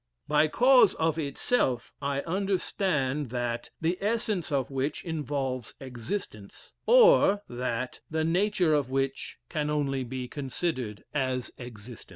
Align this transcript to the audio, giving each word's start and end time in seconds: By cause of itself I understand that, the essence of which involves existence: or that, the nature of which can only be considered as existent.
By 0.27 0.47
cause 0.47 0.95
of 0.95 1.19
itself 1.19 1.93
I 2.01 2.21
understand 2.21 3.27
that, 3.27 3.69
the 3.79 3.99
essence 4.01 4.51
of 4.51 4.71
which 4.71 5.05
involves 5.05 5.75
existence: 5.79 6.71
or 6.87 7.43
that, 7.47 7.99
the 8.09 8.23
nature 8.23 8.73
of 8.73 8.89
which 8.89 9.37
can 9.47 9.69
only 9.69 10.03
be 10.03 10.27
considered 10.27 11.03
as 11.13 11.51
existent. 11.59 12.09